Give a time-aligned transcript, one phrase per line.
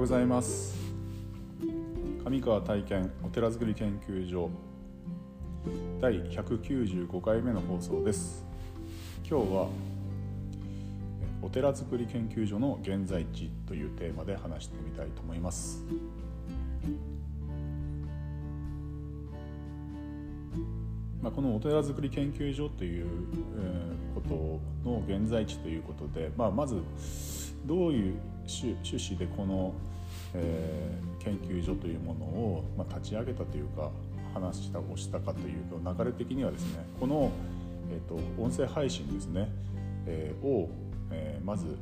[0.00, 0.74] ようございます。
[2.24, 4.48] 上川体験お寺づくり研究所
[6.00, 8.42] 第195回目の放送です。
[9.28, 9.68] 今日は
[11.42, 15.84] お寺づくり研究所の現在地というテーマで話してみたいと思います。
[21.20, 23.06] まあ、このお寺づくり研究所という
[24.14, 26.80] ことの現在地ということで、まあ、まず
[27.66, 28.14] どういう
[28.50, 29.72] 趣旨でこの、
[30.34, 33.90] えー、研究所というものを、まあ、立ち上げたというか
[34.34, 37.30] 話したをしたかというと流れ的にはですねこの、
[37.90, 39.48] えーと、音声配信ですね、
[40.06, 40.68] えー、を、
[41.10, 41.76] えー、まず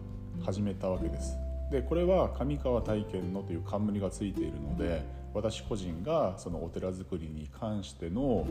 [0.45, 1.37] 始めたわけです。
[1.71, 5.03] でこれは上川体験のという冠がついているので
[5.35, 8.47] 私個人がそのお寺づくりに関しての、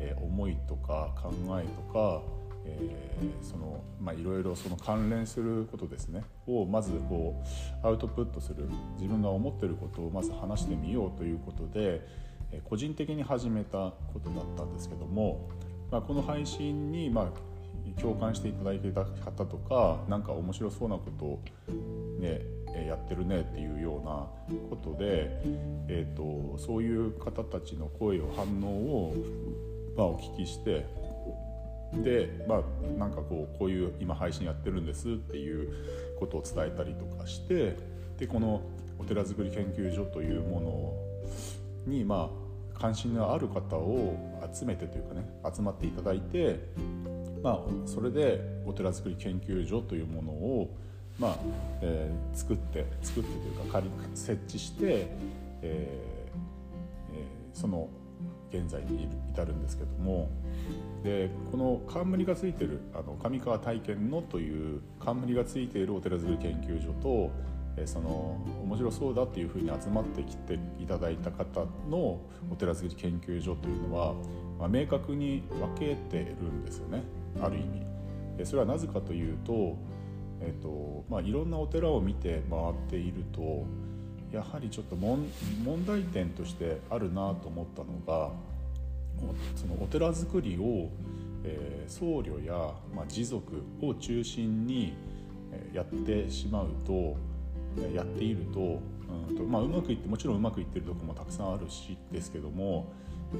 [0.00, 1.30] えー、思いとか考
[1.60, 2.22] えとか
[2.64, 6.24] えー、そのまあいろいろその関連することですね。
[6.46, 7.42] をまずこ
[7.82, 8.68] うアウトプットする。
[8.96, 12.06] 自分が思ってることをまず話してみようということで、
[12.50, 15.48] えー、個人的に始めたことだったんですけども、
[15.90, 17.52] まあ、この配信にまあ
[18.00, 21.42] 共感していただいていた方とか何か面白そうなことを
[22.18, 22.40] ね
[22.86, 24.26] やってるねっていうような
[24.70, 25.42] ことで、
[25.88, 29.14] えーと、そういう方たちの声を反応を、
[29.96, 30.86] まあ、お聞きして
[31.92, 35.68] でまあなんかこうこういう今配信やってるんですっていう
[36.18, 37.76] ことを伝えたりとかして
[38.18, 38.62] でこの
[38.98, 40.60] お寺づくり研究所というも
[41.86, 44.16] のにまあ関心のある方を
[44.52, 46.58] 集めてというかね集まっていただいて
[47.42, 50.74] まあそれでお寺づくり研究所というものを
[51.18, 51.38] まあ、
[51.82, 55.08] えー、作って作ってというか仮設置して、
[55.60, 57.88] えーえー、その
[58.52, 60.30] 現在に至るんですけども
[61.02, 67.30] でこの冠がついてるあの上川体験のという冠がついているお寺づくり研究所と
[67.86, 72.20] その面白そうだっていうふうに集まってきていただいた方の
[72.50, 74.14] お寺づくり研究所というのは、
[74.58, 77.02] まあ、明確に分けてるんですよね
[77.40, 77.92] ある意味。
[78.44, 79.76] それはなぜかというと,、
[80.40, 83.64] えーとまあ、いろんなお寺を見て回っていると
[84.32, 85.28] やはりちょっと問
[85.86, 88.30] 題点としてあるなと思ったのが
[89.54, 90.88] そのお寺作りを、
[91.44, 92.54] えー、僧侶や、
[92.94, 94.94] まあ、持続を中心に
[95.72, 97.16] やってしまうと
[97.94, 98.80] やっていると
[99.28, 102.92] うんと、まあ、うまくいってもちろんうまくいってるとこもたくさんあるしですけども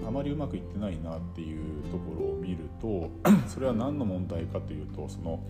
[0.07, 3.11] あまりうまくいってないなっていうところを見ると
[3.49, 5.43] それは何の問題かというとその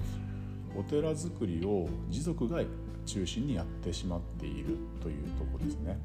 [0.76, 2.60] お寺作りを持続が
[3.06, 5.98] 中心にやってしまっているというとこですね。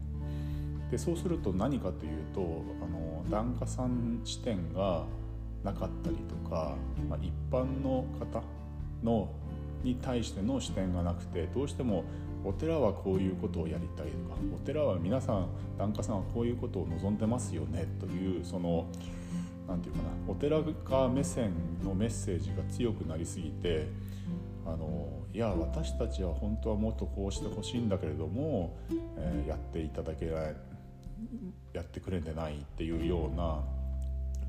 [0.91, 5.03] でそうすると何かというとあの檀家さん視点が
[5.63, 6.75] なかったりとか、
[7.09, 8.41] まあ、一般の方
[9.03, 9.30] の
[9.84, 12.03] に対しての視点がなくてどうしても
[12.44, 15.47] お寺はこういうことをやりたいとかお寺は皆さん
[15.78, 18.88] 檀家さんはこういうことを望んでますよねというその
[19.68, 21.52] 何て言うかなお寺側目線
[21.84, 23.90] のメッセージが強くなりすぎて
[24.67, 28.78] あのいや私たちは本当はもっとこうしてほしいんだけれども、
[29.17, 30.55] えー、やっていただけない
[31.73, 33.63] やってくれてないっていうような、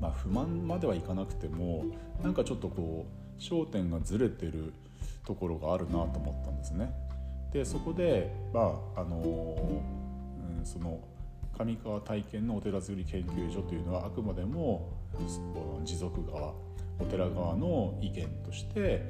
[0.01, 1.85] まあ、不満まではいかなくても
[2.21, 4.73] なんかちょっとこう焦点がずれてる
[5.25, 6.91] ところがあるなと思ったんですね。
[7.53, 9.17] でそこで、まああの
[10.59, 10.99] うん、その
[11.57, 14.91] 上川体験のお寺づくり研究所というのはあくまでも
[15.83, 16.53] 持続側
[16.99, 19.03] お寺側の意見として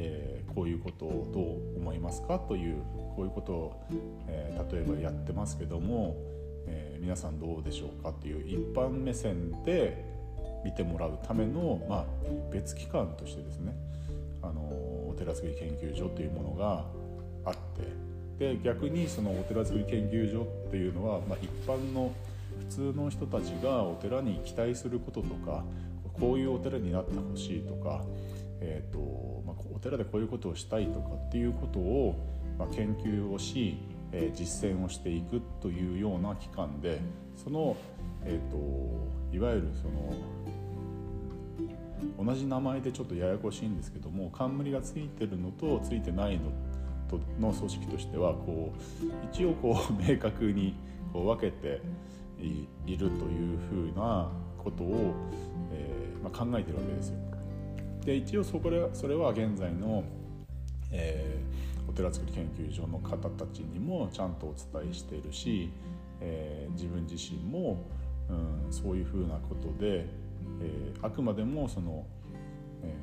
[0.00, 2.76] えー、こういうことをどう思いますかという
[3.16, 3.86] こういうことを、
[4.28, 6.16] えー、例えばやってますけども、
[6.66, 10.04] えー、皆さんどうでしょうかっていう一般目線で
[10.64, 12.04] 見てもらうための、まあ、
[12.52, 13.74] 別機関としてですね
[14.42, 16.84] あのお寺づくり研究所というものが
[17.44, 17.54] あっ
[18.38, 22.12] てで逆にそのお寺づくり研究所っていうのは、まあ、一般の
[22.60, 25.64] 普通の人たちがお寺に期待することとか
[26.20, 28.02] こういうお寺になってほしいとか
[28.60, 32.14] えーとまあ、お寺でこういうことをしたいとかっていうことを、
[32.58, 33.78] まあ、研究をし、
[34.12, 37.00] えー、実践をしていくというような機関で
[37.36, 37.76] その、
[38.24, 40.14] えーと、いわゆるその
[42.24, 46.50] 同じ名前でちょっとややこしいんですけども冠がついてるのとついてないの
[47.08, 50.74] との組織としてはこう一応こう 明確に
[51.12, 51.80] こう分けて
[52.86, 55.14] いるというふうなことを、
[55.72, 57.37] えーまあ、考えてるわけですよ。
[58.08, 60.02] で一応そこでそれは現在の、
[60.90, 65.70] えー、お寺作り研究所の方たちにもちゃんとお伝えしているし、
[66.22, 67.84] えー、自分自身も、
[68.30, 70.06] うん、そういうふうなことで、
[70.62, 72.06] えー、あくまでもその、
[72.82, 72.94] え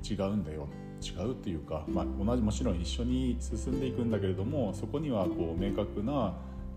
[0.00, 0.68] ー、違うんだよ
[1.00, 6.34] 違うっていうか、まあ、同じもちろん一緒に進んでいくんだけれどもそこにはこう明確な、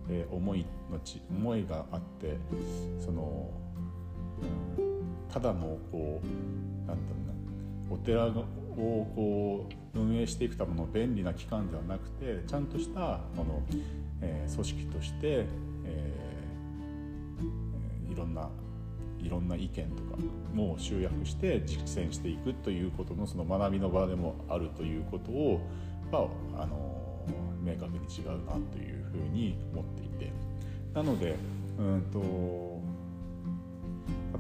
[0.10, 2.36] えー、思いのち思いがあって
[3.00, 3.52] その、
[4.80, 7.25] うん、ただのこうなんだろう
[7.90, 13.64] お寺をこう運営していくための便利な機関ではなくてちゃんとしたこの、
[14.22, 15.46] えー、組織として、
[15.86, 18.50] えー、いろんな
[19.20, 20.18] いろんな意見とか
[20.54, 25.62] も集約して実践していくということのその学びの場でもあるということを、
[26.12, 26.20] ま
[26.60, 27.26] あ、あの
[27.64, 30.32] 明確に違うなというふうに思っていて。
[30.94, 31.36] なので
[31.78, 32.75] うんと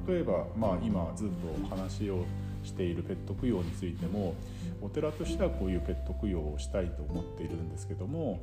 [0.08, 2.26] 例えば、まあ、今ずっと話を
[2.64, 4.36] しているペット供養についても
[4.82, 8.40] お寺としてはこういうペット供養をしたいと思っているんですけども、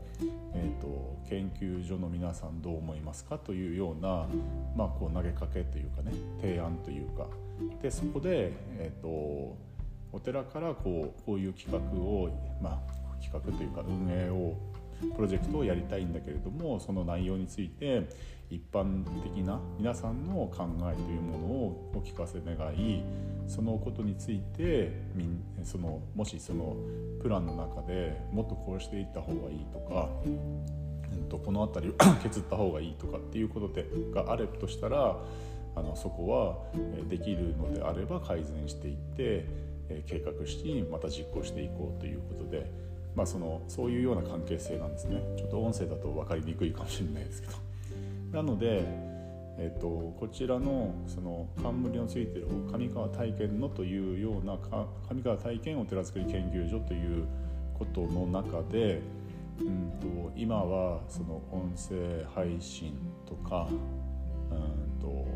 [0.54, 4.26] えーと、研究所の皆さんどう思いますかというような、
[4.76, 7.26] まあ、こう投げかけというかね提案というか。
[7.80, 9.08] でそこで、えーと、
[10.12, 12.28] お寺からこうこういう企画を、
[12.60, 14.56] まあ、企画というか運営を
[15.14, 18.08] プロジェクトをやりたいんだけれどもその内容について
[18.50, 23.02] 一般的な皆さんの考えというものをお聞かせ願い
[23.48, 24.92] そのことについて
[25.64, 26.76] そのもしその
[27.22, 30.08] プランの中でもっとこうしていった方がいいとか、
[31.12, 35.18] えっと、この辺りを 削った方がいいとかっていうことでがあるとしたら
[35.74, 36.58] あのそこは
[37.08, 39.46] できるのであれば改善していって
[40.06, 42.70] 計画しまた実行していこうということで、
[43.14, 47.54] まあ、そのそういうような関係性なんですねちょっと音声だと分かりにくいかもしれないですけど。
[48.32, 48.82] なので、
[49.58, 49.86] えーと、
[50.18, 54.56] こちらのその冠のついてる上川体験のというような
[55.10, 57.26] 上川体験お寺づくり研究所という
[57.78, 59.02] ことの中で、
[59.60, 65.26] うんと、今はその音声配信とか、うんと、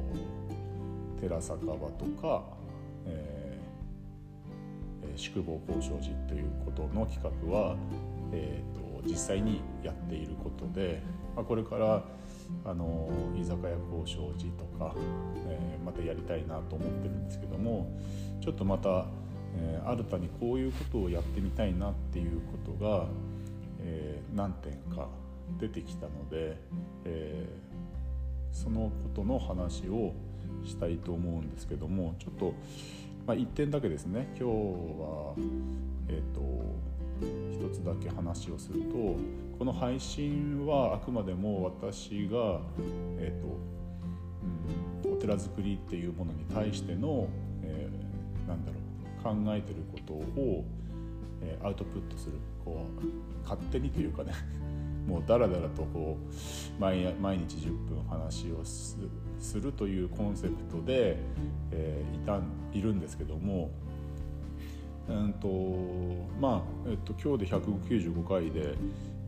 [1.21, 2.45] 寺酒場とか、
[3.05, 3.46] えー、
[5.15, 7.77] 宿坊交渉寺ということの企画は、
[8.33, 11.01] えーと実際にやっていることで、
[11.35, 12.03] まあ、これから
[12.65, 14.95] あの居酒屋交渉時とか、
[15.49, 17.89] えー、またやりたいなと思ってるんですけども
[18.41, 19.07] ちょっとまた、
[19.57, 23.07] えー、新たにこういうことをやってみたいなっていうことが、
[23.81, 25.09] えー、何点か
[25.61, 26.57] 出てきたので、
[27.05, 27.49] え
[28.51, 30.13] そのことの話を
[30.65, 32.53] したいと思うんですけどもちょっと、
[33.27, 34.29] まあ、1点だけですね。
[34.39, 35.35] 今日は
[36.09, 36.41] えっ、と
[37.51, 39.17] 一つだけ話をすると
[39.59, 42.61] この配信はあくまでも私が、
[43.19, 47.29] えーとうん、お寺作りっていうものに対しての、
[47.63, 48.79] えー、なんだろ
[49.33, 50.65] う考えてることを、
[51.43, 52.35] えー、アウトプットする
[52.65, 54.33] こう勝手にというかね。
[55.07, 58.99] もうだらだらとこう毎毎日10分話をす
[59.61, 61.17] るというコンセプトで、
[61.71, 62.41] えー、いた
[62.73, 63.71] いるんですけども
[65.09, 65.49] うんと
[66.41, 68.75] まあ、えっと、今日で195回で、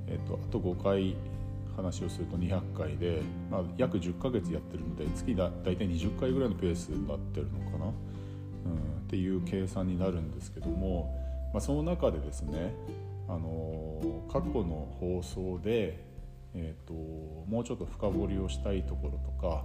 [0.09, 1.17] えっと、あと5回
[1.77, 7.93] 話をすると200回で、まあ、約10ヶ月やってるので月だ大体20回ぐらいのペースになってるのかな、うん、っ
[9.09, 11.15] ていう計算になるんですけども、
[11.55, 12.75] まあ、その中でですね、
[13.29, 14.01] あの
[14.33, 16.03] 過去の放送で、
[16.55, 19.65] えーと、もうちょっと深掘りをしたいところとか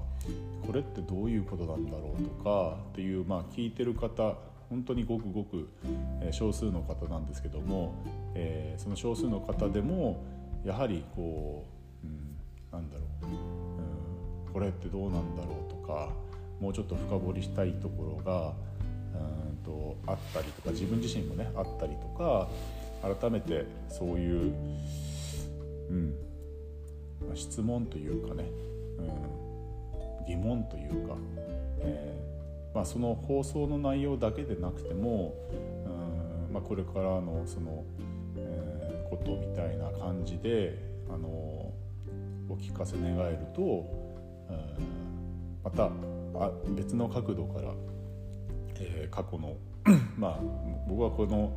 [0.65, 4.35] これってどういうことなんだろうとかっていう、まあ、聞いてる方
[4.69, 5.69] 本当にごくごく
[6.31, 7.95] 少数の方なんですけども、
[8.35, 10.23] えー、その少数の方でも
[10.65, 11.65] やはりこ
[12.03, 12.37] う、うん、
[12.71, 13.25] なんだろう、
[14.47, 16.09] うん、これってどうなんだろうとか
[16.59, 18.53] もうちょっと深掘りしたいところが
[19.13, 22.47] うんとあったりとか自分自身もねあったりとか
[23.03, 24.53] 改めてそういう、
[25.89, 26.15] うん
[27.35, 28.43] 質問というかね、
[28.99, 31.15] うん、疑問というか、
[31.79, 35.33] えーまあ、その放送の内容だけでなくても
[36.47, 37.83] うん、まあ、これからのその、
[38.35, 40.77] えー、ことみたいな感じで
[41.09, 41.27] あの
[42.49, 43.85] お聞かせ願えると
[45.63, 45.85] また
[46.35, 47.69] あ別の角度から、
[48.79, 49.55] えー、過去の
[50.17, 50.39] まあ
[50.87, 51.53] 僕はこの、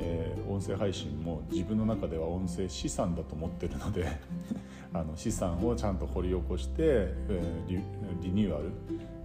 [0.00, 4.06] えー、音声配信も自分の中では音声資産だと思ってるので
[4.92, 7.82] あの資産をちゃんと掘り起こして、えー、リ
[8.22, 8.70] リニューアル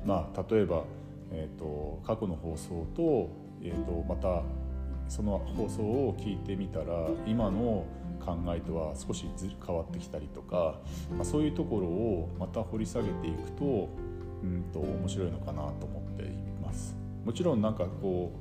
[0.06, 0.84] まあ例えば
[1.34, 3.30] えーと、過去の放送と,、
[3.62, 4.44] えーと、また
[5.10, 6.86] その放送を聞いてみたら
[7.26, 7.86] 今の
[8.24, 9.26] 考えとは少し
[9.66, 10.80] 変わってきたりとか、
[11.12, 13.90] まあ、そういうところをまた掘り下げていくと
[14.44, 16.28] うんと面白いのかなと思ってい
[16.62, 16.96] ます。
[17.26, 18.32] もちろんなんかこ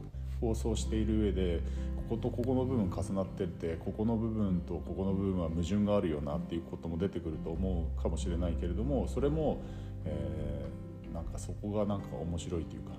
[0.40, 1.60] う放送している上で
[2.08, 9.62] こことここの部分重なってってここの部分とここの部分は矛盾があるよなっていうことも出てくると思うかもしれないけれどもそれも、
[10.04, 10.82] えー
[11.12, 12.92] なんかそこがなんか面白いというか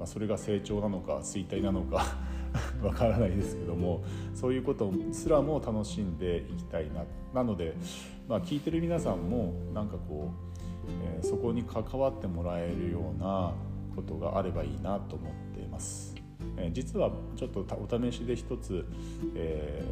[0.00, 2.16] まあ、それが成長なのか衰退なのか
[2.82, 4.02] わからないですけども
[4.34, 7.74] そういうことすらも楽しんでいきたいななので、
[8.26, 10.30] まあ、聞いてる皆さんもなんかこ
[10.88, 13.52] う、えー、そこに関わってもらえるような
[13.94, 16.19] ことがあればいいなと思っています。
[16.56, 18.84] え、実はちょっとお試しで一つ、
[19.34, 19.84] え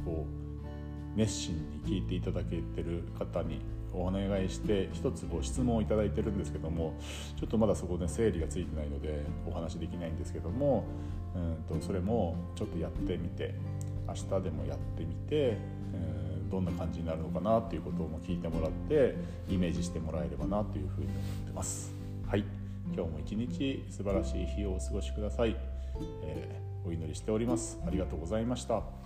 [0.00, 3.60] ー、こう熱心に聞いていただけてる方に
[3.92, 6.94] お願いして一つご質問を頂いてるんですけども
[7.38, 10.84] ちょっとまだそこで整理がついてないのでお話できないんですけども
[11.34, 13.54] うんとそれもちょっとやってみて
[14.06, 15.58] 明日でもやってみて、
[15.94, 19.14] うんどんな感じになるのかなっていうことも聞いてもらって
[19.48, 21.94] イメージしてもらえればなというふうに思ってます。
[22.26, 22.59] はい
[22.94, 25.56] 今日も一日素晴らしい日をお過ごしください、
[26.24, 27.78] えー、お祈りしております。
[27.86, 28.99] ありがとうございました。